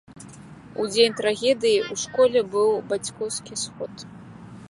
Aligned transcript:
У 0.83 0.85
дзень 0.93 1.17
трагедыі 1.19 1.83
у 1.95 1.99
школе 2.05 2.39
быў 2.55 2.71
бацькоўскі 2.93 3.53
сход. 3.65 3.93